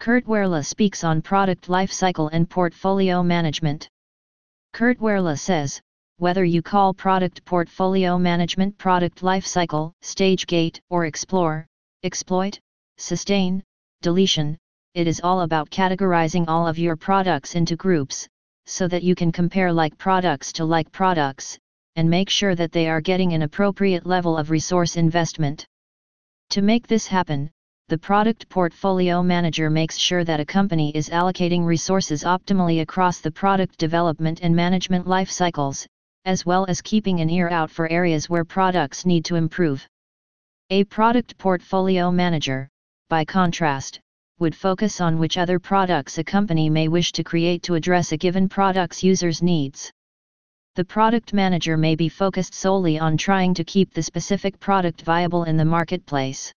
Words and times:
Kurt 0.00 0.24
Wehrle 0.24 0.64
speaks 0.64 1.04
on 1.04 1.20
product 1.20 1.68
lifecycle 1.68 2.30
and 2.32 2.48
portfolio 2.48 3.22
management. 3.22 3.86
Kurt 4.72 4.98
Wehrle 4.98 5.38
says, 5.38 5.78
whether 6.16 6.42
you 6.42 6.62
call 6.62 6.94
product 6.94 7.44
portfolio 7.44 8.16
management 8.16 8.78
product 8.78 9.20
lifecycle, 9.20 9.92
stage 10.00 10.46
gate, 10.46 10.80
or 10.88 11.04
explore, 11.04 11.66
exploit, 12.02 12.58
sustain, 12.96 13.62
deletion, 14.00 14.56
it 14.94 15.06
is 15.06 15.20
all 15.22 15.42
about 15.42 15.68
categorizing 15.68 16.46
all 16.48 16.66
of 16.66 16.78
your 16.78 16.96
products 16.96 17.54
into 17.54 17.76
groups, 17.76 18.26
so 18.64 18.88
that 18.88 19.02
you 19.02 19.14
can 19.14 19.30
compare 19.30 19.70
like 19.70 19.98
products 19.98 20.50
to 20.52 20.64
like 20.64 20.90
products, 20.92 21.58
and 21.96 22.08
make 22.08 22.30
sure 22.30 22.54
that 22.54 22.72
they 22.72 22.88
are 22.88 23.02
getting 23.02 23.34
an 23.34 23.42
appropriate 23.42 24.06
level 24.06 24.38
of 24.38 24.50
resource 24.50 24.96
investment. 24.96 25.66
To 26.48 26.62
make 26.62 26.86
this 26.86 27.06
happen, 27.06 27.50
the 27.90 27.98
product 27.98 28.48
portfolio 28.48 29.20
manager 29.20 29.68
makes 29.68 29.96
sure 29.96 30.22
that 30.22 30.38
a 30.38 30.44
company 30.44 30.92
is 30.94 31.08
allocating 31.08 31.64
resources 31.64 32.22
optimally 32.22 32.82
across 32.82 33.18
the 33.18 33.32
product 33.32 33.76
development 33.78 34.38
and 34.44 34.54
management 34.54 35.08
life 35.08 35.28
cycles, 35.28 35.88
as 36.24 36.46
well 36.46 36.64
as 36.68 36.80
keeping 36.80 37.18
an 37.18 37.28
ear 37.28 37.48
out 37.48 37.68
for 37.68 37.90
areas 37.90 38.30
where 38.30 38.44
products 38.44 39.04
need 39.04 39.24
to 39.24 39.34
improve. 39.34 39.84
A 40.70 40.84
product 40.84 41.36
portfolio 41.36 42.12
manager, 42.12 42.68
by 43.08 43.24
contrast, 43.24 43.98
would 44.38 44.54
focus 44.54 45.00
on 45.00 45.18
which 45.18 45.36
other 45.36 45.58
products 45.58 46.16
a 46.18 46.22
company 46.22 46.70
may 46.70 46.86
wish 46.86 47.10
to 47.10 47.24
create 47.24 47.64
to 47.64 47.74
address 47.74 48.12
a 48.12 48.16
given 48.16 48.48
product's 48.48 49.02
users' 49.02 49.42
needs. 49.42 49.90
The 50.76 50.84
product 50.84 51.32
manager 51.32 51.76
may 51.76 51.96
be 51.96 52.08
focused 52.08 52.54
solely 52.54 53.00
on 53.00 53.16
trying 53.16 53.52
to 53.54 53.64
keep 53.64 53.92
the 53.92 54.04
specific 54.04 54.60
product 54.60 55.02
viable 55.02 55.42
in 55.42 55.56
the 55.56 55.64
marketplace. 55.64 56.52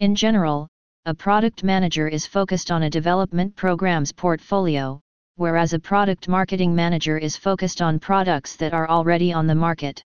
In 0.00 0.16
general, 0.16 0.66
a 1.06 1.14
product 1.14 1.62
manager 1.62 2.08
is 2.08 2.26
focused 2.26 2.72
on 2.72 2.82
a 2.82 2.90
development 2.90 3.54
program's 3.54 4.10
portfolio, 4.10 5.00
whereas 5.36 5.72
a 5.72 5.78
product 5.78 6.26
marketing 6.26 6.74
manager 6.74 7.16
is 7.16 7.36
focused 7.36 7.80
on 7.80 8.00
products 8.00 8.56
that 8.56 8.74
are 8.74 8.88
already 8.88 9.32
on 9.32 9.46
the 9.46 9.54
market. 9.54 10.02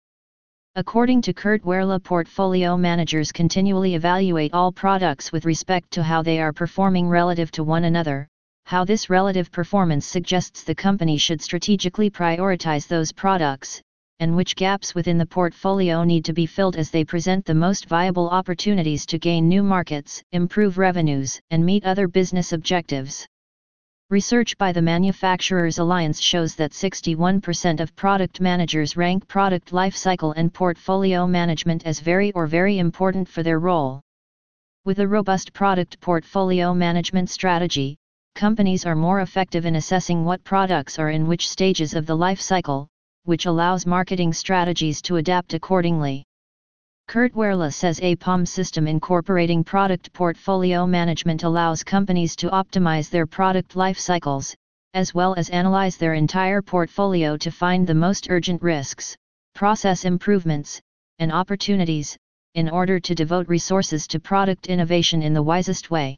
According 0.75 1.21
to 1.23 1.33
Kurt 1.33 1.63
Wehrle 1.63 2.02
portfolio 2.02 2.77
managers 2.77 3.33
continually 3.33 3.95
evaluate 3.95 4.53
all 4.53 4.71
products 4.71 5.33
with 5.33 5.45
respect 5.45 5.91
to 5.91 6.02
how 6.02 6.23
they 6.23 6.39
are 6.39 6.53
performing 6.53 7.09
relative 7.09 7.52
to 7.52 7.65
one 7.65 7.83
another, 7.83 8.27
how 8.65 8.86
this 8.86 9.09
relative 9.09 9.52
performance 9.52 10.05
suggests 10.05 10.63
the 10.63 10.73
company 10.73 11.17
should 11.17 11.41
strategically 11.41 12.09
prioritize 12.09 12.88
those 12.88 13.11
products, 13.11 13.81
and 14.23 14.38
which 14.38 14.55
gaps 14.55 14.95
within 14.95 15.17
the 15.17 15.25
portfolio 15.25 16.05
need 16.05 16.23
to 16.23 16.31
be 16.31 16.45
filled 16.45 16.77
as 16.77 16.89
they 16.89 17.03
present 17.03 17.43
the 17.43 17.53
most 17.53 17.88
viable 17.88 18.30
opportunities 18.30 19.05
to 19.05 19.19
gain 19.19 19.49
new 19.49 19.61
markets, 19.61 20.23
improve 20.31 20.77
revenues, 20.77 21.41
and 21.52 21.65
meet 21.65 21.83
other 21.83 22.07
business 22.07 22.53
objectives. 22.53 23.27
Research 24.09 24.57
by 24.57 24.71
the 24.71 24.81
Manufacturers 24.81 25.77
Alliance 25.77 26.21
shows 26.21 26.55
that 26.55 26.71
61% 26.71 27.81
of 27.81 27.93
product 27.97 28.39
managers 28.39 28.95
rank 28.95 29.27
product 29.27 29.71
lifecycle 29.73 30.33
and 30.37 30.53
portfolio 30.53 31.27
management 31.27 31.85
as 31.85 31.99
very 31.99 32.31
or 32.31 32.47
very 32.47 32.80
important 32.80 33.27
for 33.27 33.43
their 33.43 33.59
role. 33.59 33.99
With 34.85 34.99
a 34.99 35.08
robust 35.08 35.52
product 35.52 35.99
portfolio 35.99 36.73
management 36.73 37.30
strategy, 37.30 37.97
companies 38.35 38.85
are 38.85 38.95
more 38.95 39.19
effective 39.19 39.65
in 39.65 39.75
assessing 39.75 40.23
what 40.23 40.45
products 40.45 40.97
are 40.97 41.09
in 41.09 41.27
which 41.27 41.49
stages 41.49 41.93
of 41.93 42.05
the 42.05 42.15
life 42.15 42.39
cycle, 42.39 42.87
which 43.25 43.45
allows 43.45 43.85
marketing 43.85 44.33
strategies 44.33 45.02
to 45.02 45.17
adapt 45.17 45.53
accordingly. 45.53 46.23
Kurt 47.07 47.33
Wehrle 47.33 47.71
says 47.73 47.99
a 48.02 48.15
POM 48.15 48.45
system 48.45 48.88
incorporating 48.88 49.63
product 49.63 50.11
portfolio 50.13 50.88
management 50.88 51.43
allows 51.43 51.83
companies 51.83 52.35
to 52.38 52.49
optimize 52.49 53.09
their 53.09 53.25
product 53.25 53.75
life 53.75 53.99
cycles, 53.99 54.55
as 54.93 55.13
well 55.13 55.33
as 55.35 55.49
analyze 55.49 55.97
their 55.97 56.13
entire 56.13 56.61
portfolio 56.61 57.35
to 57.38 57.52
find 57.52 57.85
the 57.85 57.93
most 57.93 58.30
urgent 58.30 58.61
risks, 58.61 59.15
process 59.53 60.05
improvements, 60.05 60.80
and 61.19 61.31
opportunities, 61.31 62.17
in 62.55 62.69
order 62.69 62.99
to 62.99 63.15
devote 63.15 63.48
resources 63.48 64.05
to 64.08 64.19
product 64.19 64.67
innovation 64.67 65.21
in 65.21 65.33
the 65.33 65.42
wisest 65.42 65.89
way. 65.92 66.17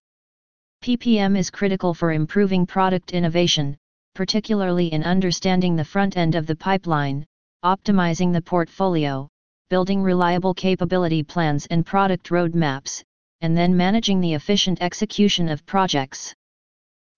PPM 0.83 1.37
is 1.37 1.49
critical 1.49 1.93
for 1.93 2.11
improving 2.11 2.65
product 2.65 3.11
innovation, 3.11 3.77
particularly 4.15 4.87
in 4.87 5.03
understanding 5.03 5.75
the 5.75 5.85
front 5.85 6.17
end 6.17 6.33
of 6.33 6.47
the 6.47 6.55
pipeline, 6.55 7.23
optimizing 7.63 8.33
the 8.33 8.41
portfolio, 8.41 9.27
building 9.69 10.01
reliable 10.01 10.53
capability 10.53 11.21
plans 11.21 11.67
and 11.67 11.85
product 11.85 12.29
roadmaps, 12.29 13.03
and 13.41 13.57
then 13.57 13.75
managing 13.75 14.21
the 14.21 14.33
efficient 14.33 14.81
execution 14.81 15.49
of 15.49 15.65
projects. 15.65 16.33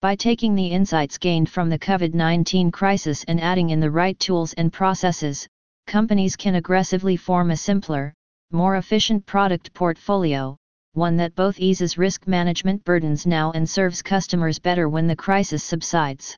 By 0.01 0.15
taking 0.15 0.55
the 0.55 0.67
insights 0.67 1.17
gained 1.17 1.49
from 1.49 1.69
the 1.69 1.79
COVID 1.79 2.13
19 2.13 2.71
crisis 2.71 3.23
and 3.25 3.39
adding 3.39 3.69
in 3.69 3.79
the 3.79 3.91
right 3.91 4.17
tools 4.19 4.53
and 4.53 4.73
processes, 4.73 5.47
companies 5.85 6.35
can 6.35 6.55
aggressively 6.55 7.15
form 7.15 7.51
a 7.51 7.57
simpler, 7.57 8.13
more 8.51 8.77
efficient 8.77 9.25
product 9.25 9.73
portfolio, 9.73 10.57
one 10.93 11.17
that 11.17 11.35
both 11.35 11.59
eases 11.59 11.97
risk 11.97 12.25
management 12.27 12.83
burdens 12.83 13.27
now 13.27 13.51
and 13.51 13.69
serves 13.69 14.01
customers 14.01 14.57
better 14.57 14.89
when 14.89 15.05
the 15.05 15.15
crisis 15.15 15.63
subsides. 15.63 16.35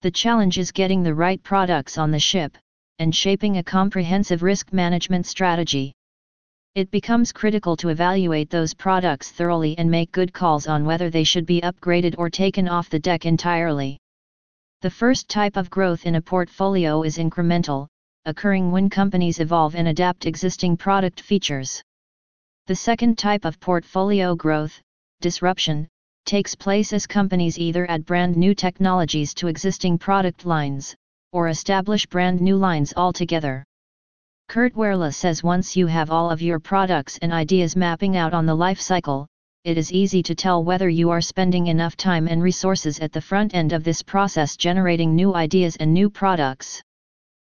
The 0.00 0.10
challenge 0.12 0.58
is 0.58 0.70
getting 0.70 1.02
the 1.02 1.14
right 1.14 1.42
products 1.42 1.98
on 1.98 2.12
the 2.12 2.20
ship, 2.20 2.56
and 3.00 3.12
shaping 3.12 3.56
a 3.56 3.64
comprehensive 3.64 4.44
risk 4.44 4.72
management 4.72 5.26
strategy. 5.26 5.92
It 6.76 6.92
becomes 6.92 7.32
critical 7.32 7.76
to 7.78 7.88
evaluate 7.88 8.48
those 8.48 8.74
products 8.74 9.32
thoroughly 9.32 9.76
and 9.76 9.90
make 9.90 10.12
good 10.12 10.32
calls 10.32 10.68
on 10.68 10.84
whether 10.84 11.10
they 11.10 11.24
should 11.24 11.46
be 11.46 11.60
upgraded 11.62 12.14
or 12.16 12.30
taken 12.30 12.68
off 12.68 12.88
the 12.88 13.00
deck 13.00 13.26
entirely. 13.26 13.98
The 14.82 14.90
first 14.90 15.28
type 15.28 15.56
of 15.56 15.68
growth 15.68 16.06
in 16.06 16.14
a 16.14 16.22
portfolio 16.22 17.02
is 17.02 17.18
incremental, 17.18 17.88
occurring 18.24 18.70
when 18.70 18.90
companies 18.90 19.40
evolve 19.40 19.74
and 19.74 19.88
adapt 19.88 20.26
existing 20.26 20.76
product 20.76 21.20
features. 21.20 21.82
The 22.68 22.76
second 22.76 23.18
type 23.18 23.44
of 23.44 23.58
portfolio 23.58 24.36
growth, 24.36 24.80
disruption, 25.20 25.88
takes 26.28 26.54
place 26.54 26.92
as 26.92 27.06
companies 27.06 27.58
either 27.58 27.90
add 27.90 28.04
brand 28.04 28.36
new 28.36 28.54
technologies 28.54 29.32
to 29.32 29.48
existing 29.48 29.96
product 29.96 30.44
lines, 30.44 30.94
or 31.32 31.48
establish 31.48 32.04
brand 32.04 32.38
new 32.38 32.54
lines 32.54 32.92
altogether. 32.98 33.64
Kurt 34.46 34.74
Wehrle 34.74 35.14
says 35.14 35.42
once 35.42 35.74
you 35.74 35.86
have 35.86 36.10
all 36.10 36.30
of 36.30 36.42
your 36.42 36.60
products 36.60 37.16
and 37.22 37.32
ideas 37.32 37.76
mapping 37.76 38.18
out 38.18 38.34
on 38.34 38.44
the 38.44 38.54
life 38.54 38.78
cycle, 38.78 39.26
it 39.64 39.78
is 39.78 39.90
easy 39.90 40.22
to 40.22 40.34
tell 40.34 40.62
whether 40.62 40.90
you 40.90 41.08
are 41.08 41.22
spending 41.22 41.68
enough 41.68 41.96
time 41.96 42.28
and 42.28 42.42
resources 42.42 42.98
at 42.98 43.12
the 43.12 43.22
front 43.22 43.54
end 43.54 43.72
of 43.72 43.82
this 43.82 44.02
process 44.02 44.54
generating 44.54 45.16
new 45.16 45.34
ideas 45.34 45.76
and 45.76 45.94
new 45.94 46.10
products. 46.10 46.82